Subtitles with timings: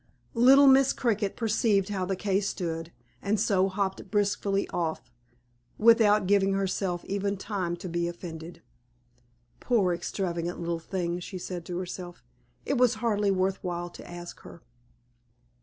[0.33, 5.11] Little Miss Cricket perceived how the case stood, and so hopped briskly off,
[5.77, 8.63] without giving herself even time to be offended.
[9.59, 12.23] "Poor extravagant little thing!" said she to herself,
[12.65, 14.63] "it was hardly worth while to ask her."